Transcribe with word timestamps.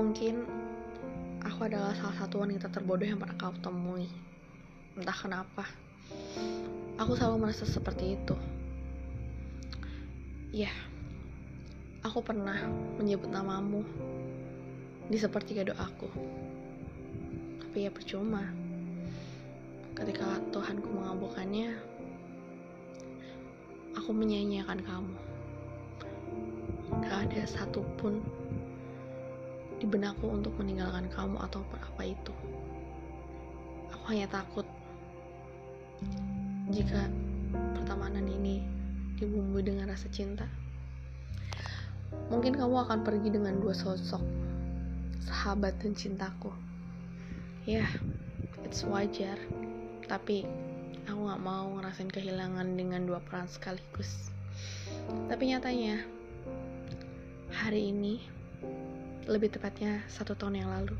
Mungkin 0.00 0.48
aku 1.44 1.68
adalah 1.68 1.92
salah 1.92 2.24
satu 2.24 2.40
wanita 2.40 2.72
terbodoh 2.72 3.04
yang 3.04 3.20
pernah 3.20 3.36
kau 3.36 3.52
temui. 3.60 4.08
Entah 4.96 5.12
kenapa. 5.12 5.68
Aku 6.96 7.12
selalu 7.20 7.44
merasa 7.44 7.68
seperti 7.68 8.16
itu. 8.16 8.32
Ya, 10.56 10.72
aku 12.00 12.24
pernah 12.24 12.56
menyebut 12.96 13.28
namamu 13.28 13.84
di 15.12 15.20
sepertiga 15.20 15.68
doaku. 15.68 16.08
Tapi 17.60 17.84
ya 17.84 17.92
percuma. 17.92 18.48
Ketika 19.92 20.40
Tuhanku 20.48 20.88
mengabulkannya, 20.96 21.76
aku 24.00 24.16
menyanyiakan 24.16 24.80
kamu. 24.80 25.16
Gak 27.04 27.16
ada 27.28 27.42
satupun 27.44 28.24
di 29.80 29.88
benakku 29.88 30.28
untuk 30.28 30.52
meninggalkan 30.60 31.08
kamu 31.08 31.40
atau 31.40 31.64
apa 31.72 32.02
itu. 32.04 32.34
Aku 33.96 34.04
hanya 34.12 34.28
takut 34.28 34.68
jika 36.68 37.08
pertemanan 37.74 38.28
ini 38.28 38.60
dibumbui 39.16 39.64
dengan 39.64 39.88
rasa 39.88 40.06
cinta. 40.12 40.44
Mungkin 42.28 42.54
kamu 42.54 42.76
akan 42.86 43.00
pergi 43.02 43.32
dengan 43.32 43.58
dua 43.58 43.72
sosok, 43.72 44.22
sahabat 45.24 45.80
dan 45.80 45.96
cintaku. 45.96 46.52
Ya, 47.64 47.84
yeah, 47.84 47.90
it's 48.62 48.84
wajar. 48.84 49.36
Tapi 50.06 50.44
aku 51.06 51.20
gak 51.26 51.42
mau 51.42 51.70
ngerasain 51.78 52.10
kehilangan 52.10 52.76
dengan 52.76 53.06
dua 53.08 53.18
peran 53.22 53.46
sekaligus. 53.46 54.30
Tapi 55.30 55.54
nyatanya, 55.54 56.02
hari 57.50 57.94
ini, 57.94 58.22
lebih 59.30 59.54
tepatnya 59.54 60.02
satu 60.10 60.34
tahun 60.34 60.66
yang 60.66 60.70
lalu, 60.74 60.98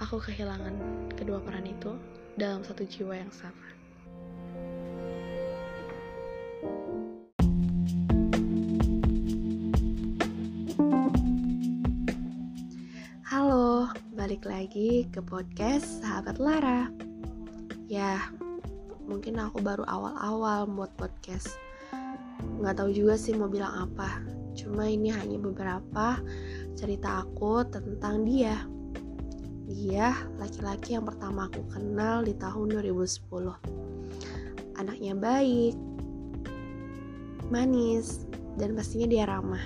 aku 0.00 0.16
kehilangan 0.16 0.80
kedua 1.12 1.44
peran 1.44 1.68
itu 1.68 1.92
dalam 2.40 2.64
satu 2.64 2.88
jiwa 2.88 3.20
yang 3.20 3.28
sama. 3.28 3.68
Halo, 13.28 13.92
balik 14.16 14.48
lagi 14.48 15.04
ke 15.12 15.20
podcast 15.20 16.00
Sahabat 16.00 16.40
Lara. 16.40 16.88
Ya, 17.92 18.24
mungkin 19.04 19.36
aku 19.36 19.60
baru 19.60 19.84
awal-awal 19.84 20.64
buat 20.64 20.96
podcast. 20.96 21.52
Nggak 22.56 22.80
tahu 22.80 22.88
juga 22.88 23.20
sih 23.20 23.36
mau 23.36 23.52
bilang 23.52 23.92
apa. 23.92 24.24
Cuma 24.56 24.88
ini 24.88 25.12
hanya 25.12 25.36
beberapa 25.36 26.24
cerita 26.74 27.22
aku 27.22 27.62
tentang 27.66 28.26
dia. 28.26 28.66
Dia 29.64 30.12
laki-laki 30.36 30.98
yang 30.98 31.08
pertama 31.08 31.48
aku 31.48 31.64
kenal 31.72 32.26
di 32.26 32.36
tahun 32.36 32.78
2010. 32.84 34.76
Anaknya 34.76 35.14
baik, 35.16 35.74
manis, 37.48 38.28
dan 38.60 38.76
pastinya 38.76 39.06
dia 39.08 39.24
ramah. 39.24 39.62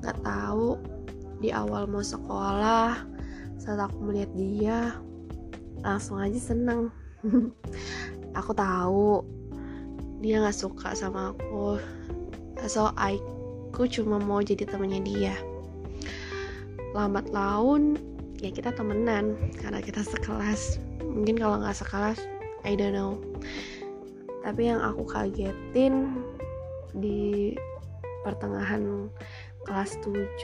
Gak 0.00 0.16
tahu 0.24 0.78
di 1.42 1.52
awal 1.52 1.84
mau 1.84 2.00
sekolah 2.00 2.96
saat 3.60 3.80
aku 3.80 3.96
melihat 4.00 4.30
dia 4.32 4.78
langsung 5.84 6.16
aja 6.16 6.40
seneng 6.40 6.88
aku 8.38 8.52
tahu 8.52 9.24
dia 10.24 10.40
nggak 10.40 10.56
suka 10.56 10.96
sama 10.96 11.32
aku 11.36 11.76
so 12.64 12.88
aku 12.96 13.84
cuma 13.88 14.16
mau 14.16 14.40
jadi 14.40 14.64
temannya 14.64 15.04
dia 15.04 15.36
lambat 16.94 17.26
laun 17.34 17.98
ya 18.38 18.54
kita 18.54 18.70
temenan. 18.70 19.34
Karena 19.58 19.82
kita 19.82 20.06
sekelas. 20.06 20.78
Mungkin 21.02 21.36
kalau 21.36 21.58
nggak 21.60 21.76
sekelas 21.76 22.22
I 22.62 22.78
don't 22.78 22.94
know. 22.94 23.18
Tapi 24.46 24.70
yang 24.70 24.80
aku 24.80 25.04
kagetin 25.04 26.24
di 26.94 27.52
pertengahan 28.22 29.10
kelas 29.66 29.98
7 30.06 30.38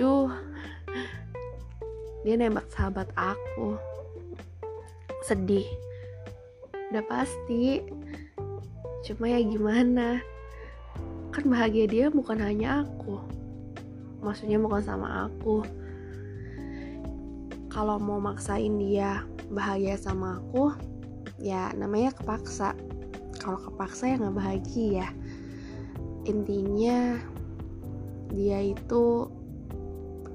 dia 2.21 2.35
nembak 2.37 2.69
sahabat 2.69 3.09
aku. 3.17 3.79
Sedih. 5.25 5.65
Udah 6.93 7.05
pasti. 7.09 7.81
Cuma 9.07 9.33
ya 9.33 9.41
gimana? 9.41 10.21
Kan 11.33 11.49
bahagia 11.49 11.89
dia 11.89 12.07
bukan 12.13 12.37
hanya 12.43 12.85
aku. 12.85 13.17
Maksudnya 14.21 14.61
bukan 14.61 14.85
sama 14.85 15.31
aku 15.31 15.65
kalau 17.71 18.03
mau 18.03 18.19
maksain 18.19 18.77
dia 18.83 19.23
bahagia 19.55 19.95
sama 19.95 20.43
aku 20.43 20.75
ya 21.39 21.71
namanya 21.79 22.13
kepaksa. 22.13 22.75
Kalau 23.41 23.57
kepaksa 23.57 24.11
ya 24.11 24.15
nggak 24.21 24.37
bahagia. 24.37 25.07
Intinya 26.27 27.17
dia 28.35 28.59
itu 28.75 29.31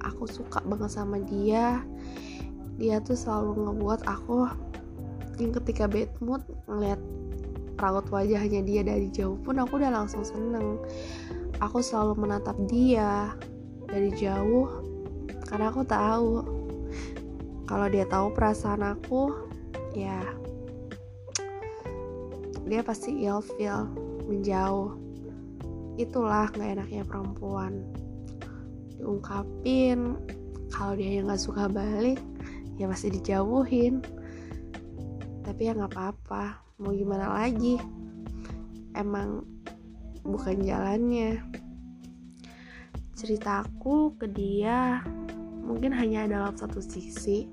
aku 0.02 0.24
suka 0.26 0.64
banget 0.64 0.96
sama 0.96 1.22
dia. 1.22 1.84
Dia 2.80 3.04
tuh 3.04 3.20
selalu 3.20 3.68
ngebuat 3.68 4.08
aku 4.08 4.48
yang 5.40 5.52
ketika 5.62 5.92
bad 5.92 6.12
mood 6.24 6.42
ngeliat 6.72 7.00
raut 7.76 8.08
wajahnya 8.08 8.64
dia 8.64 8.82
dari 8.88 9.12
jauh 9.12 9.36
pun 9.44 9.60
aku 9.60 9.76
udah 9.78 9.92
langsung 9.92 10.24
seneng. 10.24 10.80
Aku 11.60 11.84
selalu 11.84 12.28
menatap 12.28 12.56
dia 12.68 13.36
dari 13.88 14.12
jauh 14.16 14.82
karena 15.46 15.72
aku 15.72 15.84
tahu 15.88 16.32
kalau 17.66 17.90
dia 17.90 18.06
tahu 18.06 18.30
perasaan 18.34 18.86
aku 18.86 19.34
ya 19.98 20.22
dia 22.66 22.82
pasti 22.82 23.26
ilfeel 23.26 23.86
menjauh. 24.26 24.98
Itulah 26.02 26.50
gak 26.52 26.82
enaknya 26.82 27.06
perempuan. 27.06 27.86
Diungkapin 28.98 30.18
kalau 30.74 30.98
dia 30.98 31.22
yang 31.22 31.30
nggak 31.30 31.40
suka 31.46 31.70
balik 31.70 32.18
ya 32.82 32.90
pasti 32.90 33.14
dijauhin. 33.14 34.02
Tapi 35.46 35.62
ya 35.62 35.78
nggak 35.78 35.94
apa-apa 35.94 36.58
mau 36.82 36.92
gimana 36.92 37.38
lagi? 37.38 37.78
Emang 38.98 39.46
bukan 40.26 40.66
jalannya. 40.66 41.40
Ceritaku 43.16 44.18
ke 44.20 44.28
dia 44.28 45.06
mungkin 45.66 45.92
hanya 45.92 46.30
dalam 46.30 46.54
satu 46.54 46.80
sisi 46.80 47.50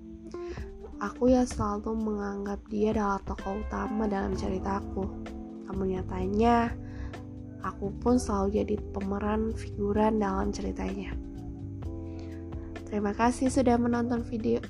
aku 1.00 1.32
ya 1.32 1.42
selalu 1.48 1.96
menganggap 1.96 2.60
dia 2.68 2.92
adalah 2.94 3.18
tokoh 3.24 3.64
utama 3.64 4.04
dalam 4.06 4.36
ceritaku 4.36 5.08
namun 5.66 5.96
nyatanya 5.96 6.70
aku 7.64 7.90
pun 7.98 8.20
selalu 8.20 8.62
jadi 8.62 8.74
pemeran 8.92 9.56
figuran 9.56 10.20
dalam 10.20 10.52
ceritanya 10.52 11.16
Terima 12.92 13.16
kasih 13.16 13.48
sudah 13.48 13.80
menonton 13.80 14.20
video. 14.20 14.60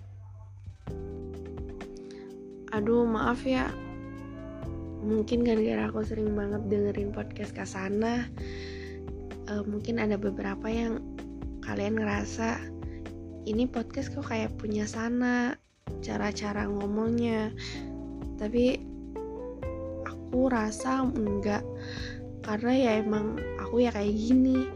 Aduh, 2.71 3.03
maaf 3.03 3.43
ya. 3.43 3.67
Mungkin 5.03 5.43
gara-gara 5.43 5.91
aku 5.91 6.07
sering 6.07 6.31
banget 6.31 6.71
dengerin 6.71 7.11
podcast 7.11 7.51
Kasana, 7.51 8.31
uh, 9.51 9.67
mungkin 9.67 9.99
ada 9.99 10.15
beberapa 10.15 10.71
yang 10.71 11.03
kalian 11.67 11.99
ngerasa 11.99 12.63
ini 13.47 13.67
podcast 13.67 14.15
kok 14.15 14.31
kayak 14.31 14.55
punya 14.59 14.87
sana 14.87 15.59
cara-cara 16.03 16.67
ngomongnya. 16.71 17.51
Tapi 18.39 18.79
aku 20.07 20.51
rasa 20.51 21.07
enggak 21.07 21.63
karena 22.43 22.73
ya 22.75 22.91
emang 23.03 23.39
aku 23.59 23.83
ya 23.83 23.91
kayak 23.91 24.15
gini. 24.15 24.67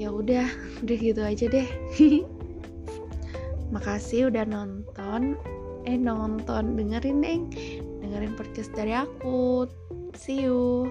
Ya 0.00 0.08
udah, 0.12 0.48
udah 0.84 0.96
gitu 0.96 1.20
aja 1.20 1.44
deh. 1.48 1.68
Makasih 3.74 4.32
udah 4.32 4.44
nonton. 4.48 5.36
Eh 5.88 5.96
nonton, 5.96 6.76
dengerin 6.76 7.24
deh. 7.24 7.40
Dengerin 8.00 8.36
podcast 8.36 8.72
dari 8.76 8.96
aku. 8.96 9.68
See 10.16 10.44
you. 10.44 10.88